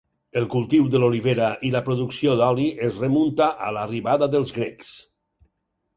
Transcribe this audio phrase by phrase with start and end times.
[0.39, 4.91] El cultiu de l’olivera i la producció d’oli es remunta a l’arribada dels grecs.